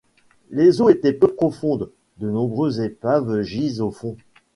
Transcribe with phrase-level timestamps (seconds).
[0.49, 4.17] Les eaux étant peu profondes, de nombreuses épaves gisent au fond.